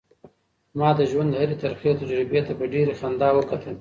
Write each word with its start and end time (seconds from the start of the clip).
ما 0.79 0.89
د 0.99 1.01
ژوند 1.11 1.31
هرې 1.39 1.55
ترخې 1.63 1.91
تجربې 1.99 2.41
ته 2.47 2.53
په 2.59 2.65
ډېرې 2.73 2.93
خندا 2.99 3.29
وکتل. 3.33 3.69